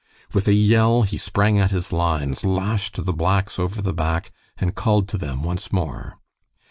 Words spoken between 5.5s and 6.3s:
more.